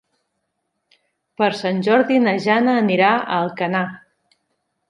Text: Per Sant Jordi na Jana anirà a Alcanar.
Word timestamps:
Per 1.41 1.49
Sant 1.59 1.83
Jordi 1.89 2.19
na 2.25 2.35
Jana 2.49 2.75
anirà 2.85 3.15
a 3.19 3.29
Alcanar. 3.43 3.87